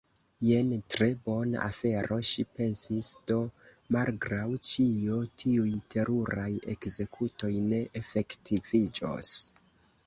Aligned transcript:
"Jen 0.43 0.69
tre 0.93 1.07
bona 1.25 1.59
afero," 1.65 2.17
ŝi 2.29 2.45
pensis. 2.61 3.09
"Do, 3.33 3.37
malgraŭ 3.97 4.47
ĉio, 4.71 5.21
tiuj 5.43 5.69
teruraj 5.97 6.51
ekzekutoj 6.77 7.53
ne 7.71 7.85
efektiviĝos.» 8.05 9.35